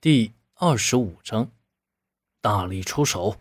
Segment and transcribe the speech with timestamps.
[0.00, 1.50] 第二十五章，
[2.40, 3.34] 大力出手。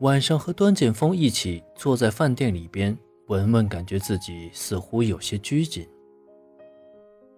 [0.00, 5.86] 晚上和端剑锋一起坐在饭店里边，文文感觉自己似乎有些拘谨。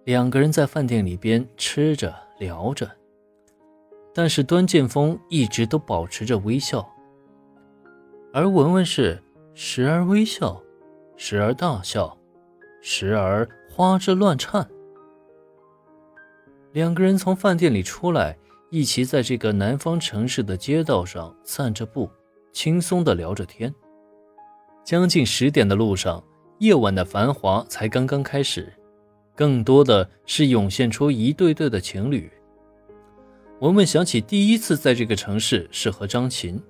[0.05, 2.89] 两个人在饭店里边吃着聊着，
[4.13, 6.89] 但是端剑锋一直都保持着微笑，
[8.31, 9.21] 而文文是
[9.53, 10.63] 时而微笑，
[11.17, 12.17] 时而大笑，
[12.81, 14.65] 时而花枝乱颤。
[16.75, 18.37] 两个人从饭店里出来，
[18.69, 22.11] 一起在这个南方城市的街道上散着步，
[22.51, 23.73] 轻松的聊着天。
[24.83, 26.21] 将近十点的路上，
[26.59, 28.73] 夜晚的繁华才刚刚开始，
[29.37, 32.29] 更多的是涌现出一对对的情侣。
[33.61, 36.61] 文文想起第一次在这个城市是和张琴，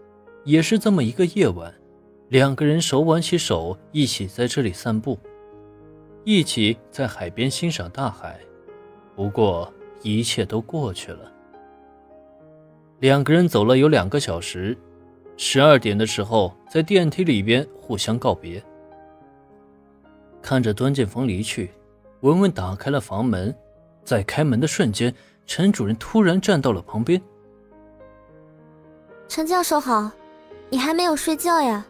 [0.43, 1.73] 也是这么一个夜晚，
[2.29, 5.17] 两个人手挽起手，一起在这里散步，
[6.23, 8.39] 一起在海边欣赏大海。
[9.15, 9.73] 不过。
[10.05, 11.31] 一切都过去了。
[12.99, 14.77] 两个人走了有两个小时，
[15.35, 18.63] 十二点的时候在电梯里边互相告别。
[20.43, 21.71] 看着端建峰离去，
[22.21, 23.53] 文文打开了房门，
[24.03, 25.11] 在开门的瞬间，
[25.47, 27.19] 陈主任突然站到了旁边。
[29.27, 30.11] 陈教授好，
[30.69, 31.83] 你还没有睡觉呀？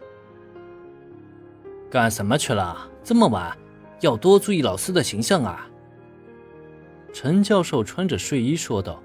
[1.90, 2.88] 干什么去了？
[3.04, 3.54] 这么晚，
[4.00, 5.68] 要多注意老师的形象啊！
[7.18, 9.02] 陈教授穿着睡衣说道：“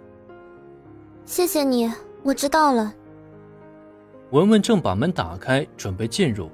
[1.23, 1.89] 谢谢你，
[2.23, 2.93] 我知道了。”
[4.31, 6.49] 文文正把门打开，准备进入。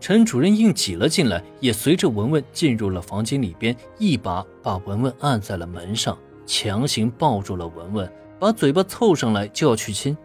[0.00, 6.16] 陈主任硬挤了进来，也随着文文进入了房间里边，一把把文文按在了门上，
[6.46, 10.16] 强行抱住了文文，把嘴巴凑上来就要去亲。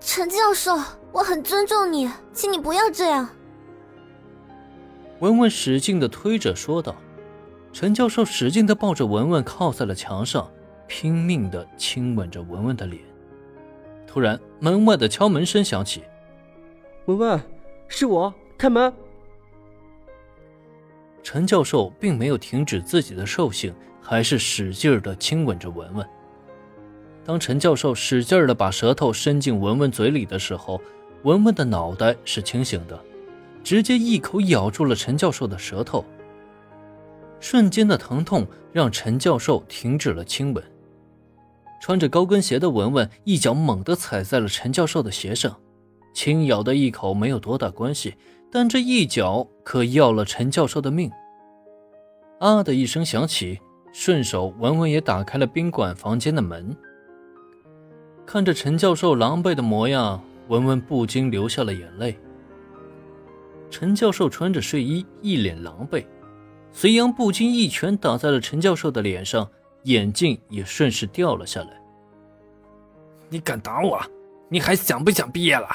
[0.00, 0.76] 陈教授，
[1.12, 3.28] 我很尊重你，请你不要这样。
[5.20, 6.96] 文文使劲的推着说道。
[7.72, 10.50] 陈教授使劲地抱着文文靠在了墙上，
[10.86, 13.02] 拼命地亲吻着文文的脸。
[14.06, 16.02] 突然，门外的敲门声响起。
[17.06, 17.40] 文文，
[17.88, 18.92] 是我，开门。
[21.22, 26.06] 陈教授并没有停止自己的兽性，还是使劲地亲吻着文文。
[27.24, 30.78] 当陈教授使劲地把舌头伸进文文嘴里的时候，
[31.22, 33.00] 文文的脑袋是清醒的，
[33.64, 36.04] 直接一口咬住了陈教授的舌头。
[37.42, 40.64] 瞬间的疼痛让陈教授停止了亲吻。
[41.82, 45.58] 穿着高跟鞋的文文一脚猛地踩在了陈教授的鞋上，
[46.14, 48.14] 轻咬的一口没有多大关系，
[48.52, 51.10] 但这一脚可要了陈教授的命。
[52.38, 53.58] 啊的一声响起，
[53.92, 56.76] 顺手文文也打开了宾馆房间的门。
[58.24, 62.16] 看着陈教授狼狈的模样，文文不禁流下了眼泪。
[63.68, 66.04] 陈教授穿着睡衣，一脸狼狈。
[66.72, 69.48] 隋阳不禁一拳打在了陈教授的脸上，
[69.84, 71.82] 眼镜也顺势掉了下来。
[73.28, 74.00] 你敢打我？
[74.48, 75.68] 你还想不想毕业了？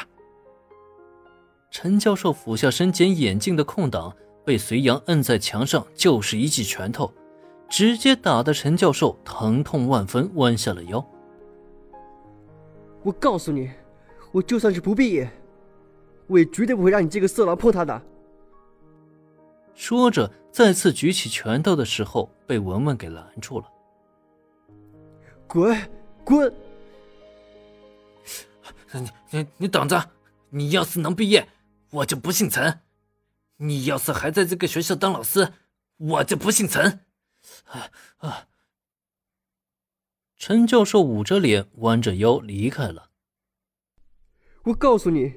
[1.69, 7.11] 陈教授俯下身捡眼镜的空档，被隋阳摁在墙上，就是一记拳头，
[7.69, 11.05] 直接打得陈教授疼痛万分，弯下了腰。
[13.03, 13.69] 我告诉你，
[14.31, 15.29] 我就算是不毕业，
[16.27, 18.01] 我也绝对不会让你这个色狼碰他的。
[19.77, 23.71] 说着，再次举起拳头的时候，被文文给拦住了。
[25.47, 25.89] 滚，
[26.25, 26.51] 滚！
[28.91, 30.09] 你你你等着！
[30.49, 31.47] 你要是能毕业，
[31.91, 32.79] 我就不姓陈；
[33.57, 35.53] 你要是还在这个学校当老师，
[35.97, 37.05] 我就不姓陈。
[37.65, 38.47] 啊啊！
[40.37, 43.11] 陈教授捂着脸，弯着腰离开了。
[44.63, 45.35] 我告诉你，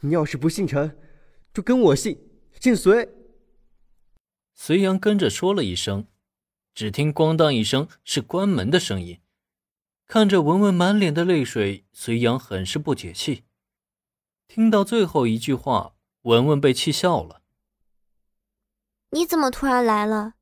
[0.00, 0.98] 你要是不姓陈，
[1.54, 2.18] 就跟我姓，
[2.58, 3.08] 姓隋。
[4.60, 6.08] 隋阳跟着说了一声，
[6.74, 9.20] 只听“咣当”一声，是关门的声音。
[10.04, 13.44] 看着文文满脸的泪水，隋阳很是不解气。
[14.48, 17.40] 听到最后一句话，文文被气笑了
[19.10, 20.34] ：“你怎么突然来了？”“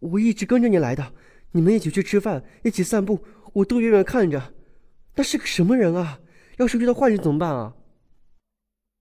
[0.00, 1.14] 我一直跟着你来的，
[1.52, 3.24] 你们一起去吃饭，一起散步，
[3.54, 4.52] 我都远远看着。
[5.14, 6.20] 那是个什么人啊？
[6.58, 7.74] 要是遇到坏人怎么办啊？”“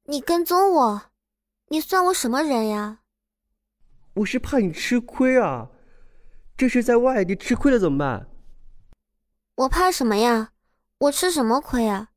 [0.07, 1.11] 你跟踪我，
[1.67, 3.01] 你算我什么人呀？”
[4.15, 5.69] 我是怕你吃亏啊！
[6.57, 8.27] 这是在外地吃亏了怎么办？
[9.55, 10.51] 我怕什么呀？
[10.97, 12.09] 我吃什么亏啊？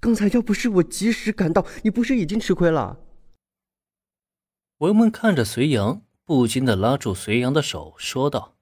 [0.00, 3.00] 刚才要不是我及时赶到，你不是已经吃亏了？
[4.78, 8.56] 文文看着隋阳，不禁的拉住隋阳的手，说道：“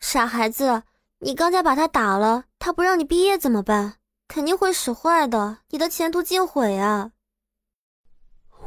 [0.00, 0.84] 傻孩子，
[1.18, 3.98] 你刚才把他打了，他不让你毕业怎么办？
[4.26, 7.12] 肯定会使坏的，你的前途尽毁啊！”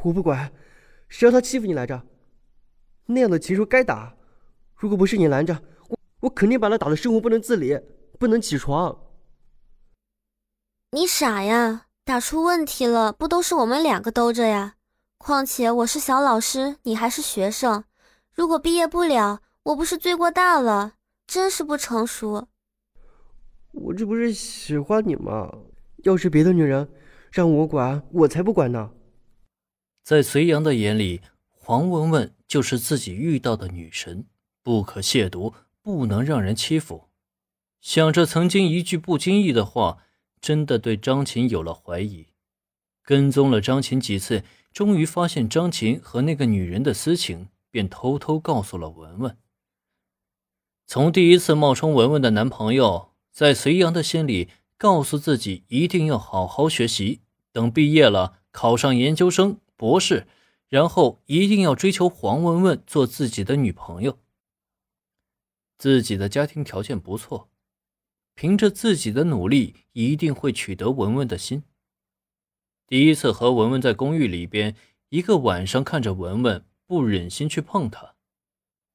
[0.03, 0.53] 我不管。
[1.09, 2.03] 谁让他欺负你来着？
[3.05, 4.15] 那样的禽兽该打！
[4.75, 7.79] 如果不是你拦着，我我肯定把他打的生活不能自理，
[8.19, 8.97] 不能起床。
[10.91, 11.85] 你傻呀？
[12.03, 14.75] 打出问题了，不都是我们两个兜着呀？
[15.17, 17.83] 况且我是小老师，你还是学生，
[18.33, 20.93] 如果毕业不了，我不是罪过大了？
[21.25, 22.47] 真是不成熟。
[23.71, 25.51] 我这不是喜欢你吗？
[26.03, 26.87] 要是别的女人
[27.31, 28.91] 让我管，我才不管呢。
[30.07, 31.19] 在隋阳的眼里，
[31.49, 34.25] 黄文文就是自己遇到的女神，
[34.63, 37.09] 不可亵渎，不能让人欺负。
[37.81, 39.97] 想着曾经一句不经意的话，
[40.39, 42.27] 真的对张琴有了怀疑。
[43.03, 49.37] 跟踪了张琴几次，终于发现张琴和那个女人的私情，便偷偷告诉了文文。
[50.85, 57.19] 从第一次冒充文文的男朋友，在隋阳的心里，告诉自己一定要好好学习，
[57.51, 59.59] 等毕业了，考上研究生。
[59.77, 60.27] 博士，
[60.67, 64.19] 然后一定要追求黄文文做自己的女朋友。
[65.77, 67.49] 自己的家庭条件不错，
[68.33, 71.63] 凭着自己的努力，一定会取得文文的心。
[72.87, 74.75] 第一次和文文在公寓里边，
[75.09, 78.15] 一个晚上看着文文，不忍心去碰她，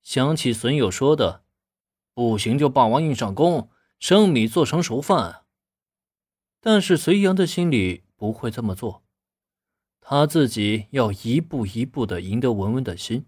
[0.02, 1.44] 想起损友说的
[2.12, 3.70] ：“不行就霸王硬上弓，
[4.00, 5.44] 生米做成熟饭。”
[6.60, 9.04] 但是隋阳的心里不会这么做。
[10.04, 13.24] 他自己要一步一步的赢得文文的心。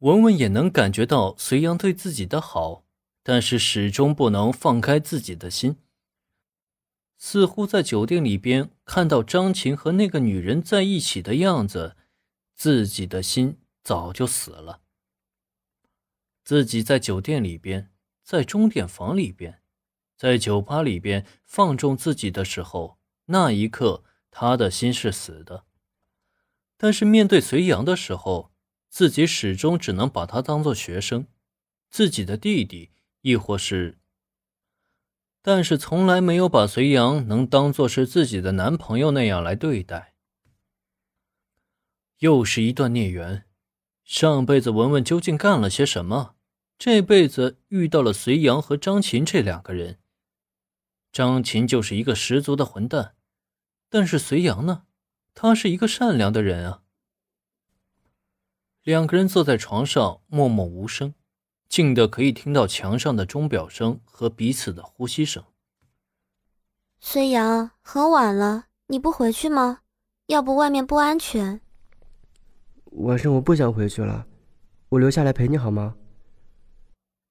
[0.00, 2.84] 文文也能感觉到隋阳对自己的好，
[3.22, 5.76] 但是始终不能放开自己的心。
[7.16, 11.96] 似乎在酒店里边看到张琴和那个女人在一起的样子，
[12.56, 14.80] 自己的心早就死了。
[16.42, 17.92] 自己在酒店里边，
[18.24, 19.62] 在钟点房里边，
[20.16, 24.02] 在酒吧里边放纵自己的时候，那一刻。
[24.30, 25.64] 他的心是死的，
[26.76, 28.52] 但是面对隋阳的时候，
[28.88, 31.26] 自己始终只能把他当做学生，
[31.90, 32.90] 自己的弟弟，
[33.22, 33.98] 亦或是……
[35.42, 40.14] 但是从来没有把隋阳能当做是自己的男朋友那样来对待。
[42.18, 43.46] 又是一段孽缘，
[44.04, 46.36] 上辈子文文究竟干了些什么？
[46.78, 49.98] 这辈子遇到了隋阳和张琴这两个人，
[51.10, 53.14] 张琴就是一个十足的混蛋。
[53.90, 54.84] 但是隋阳呢？
[55.34, 56.82] 他是一个善良的人啊。
[58.82, 61.14] 两个人坐在床上，默默无声，
[61.68, 65.44] 静的可以听到墙上的钟表声和彼此的呼吸声。
[67.00, 69.80] 隋阳，很晚了，你不回去吗？
[70.26, 71.60] 要不外面不安全。
[72.92, 74.26] 晚上我不想回去了，
[74.90, 75.96] 我留下来陪你好吗？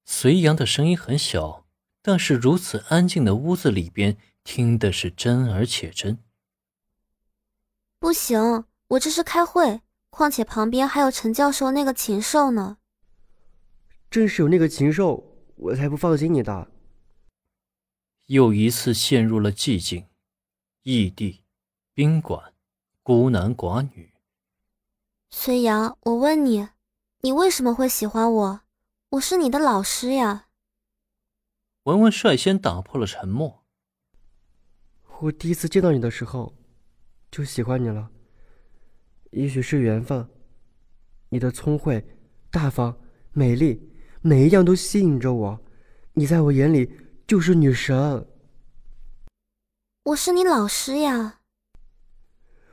[0.05, 1.65] 隋阳的声音很小，
[2.01, 6.19] 但是如此安静的屋子里边，听的是真而且真。
[7.99, 12.77] 不行，我这是开会，况且旁边还有陈教授那个禽兽呢。
[14.09, 15.21] 正是有那个禽兽，
[15.57, 16.71] 我才不放心你的。
[18.27, 20.07] 又一次陷入了寂静，
[20.83, 21.43] 异地，
[21.93, 22.53] 宾馆，
[23.03, 24.13] 孤男寡女。
[25.29, 26.69] 隋阳，我问你，
[27.19, 28.61] 你为什么会喜欢我？
[29.09, 30.47] 我是你的老师呀。
[31.83, 33.65] 文文率先打破了沉默。
[35.19, 36.53] 我第一次见到你的时候。
[37.31, 38.09] 就喜欢你了，
[39.31, 40.27] 也许是缘分。
[41.29, 42.03] 你的聪慧、
[42.49, 42.97] 大方、
[43.31, 43.91] 美丽，
[44.21, 45.59] 每一样都吸引着我。
[46.13, 46.91] 你在我眼里
[47.27, 48.27] 就是女神。
[50.05, 51.41] 我是你老师呀。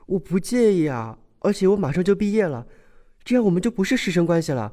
[0.07, 2.67] 我不介意啊，而且我马上就毕业了，
[3.23, 4.73] 这样我们就不是师生关系了。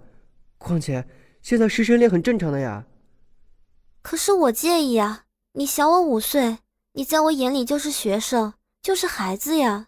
[0.58, 1.06] 况且
[1.42, 2.88] 现在师生恋很正常的呀。
[4.02, 5.26] 可是我介意啊！
[5.54, 6.60] 你小我五岁，
[6.94, 8.54] 你在我眼里就是学生。
[8.84, 9.88] 就是孩子呀！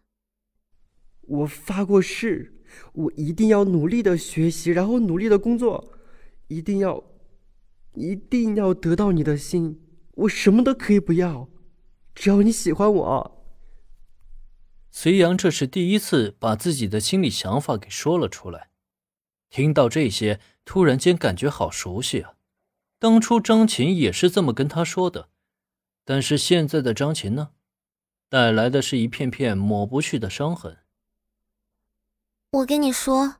[1.19, 5.91] 我发过誓，我一定要努力的学习，然后努力的工作，
[6.47, 7.03] 一定要，
[7.95, 9.81] 一定要得到你的心。
[10.13, 11.49] 我什么都可以不要，
[12.15, 13.45] 只要你喜欢我。
[14.89, 18.69] 隋阳这是第一次把自己的心里想法给说了出来。
[19.49, 22.35] 听到这些，突然间感觉好熟悉啊！
[22.97, 25.27] 当初张琴也是这么跟他说的，
[26.05, 27.49] 但是现在的张琴呢？
[28.35, 30.79] 带来的是一片片抹不去的伤痕。
[32.51, 33.35] 我跟你说，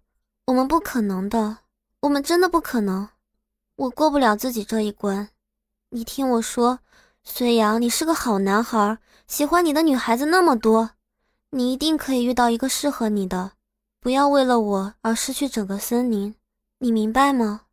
[0.45, 1.57] 我们不可能的，
[1.99, 3.09] 我们真的不可能，
[3.75, 5.31] 我过不了自己这一关。
[5.89, 6.79] 你听我说，
[7.25, 8.97] 隋阳，你是个好男孩，
[9.27, 10.91] 喜欢你的女孩子那么多，
[11.49, 13.51] 你一定可以遇到一个适合你的。
[13.99, 16.35] 不要为了我而失去整个森林，
[16.77, 17.64] 你明白吗？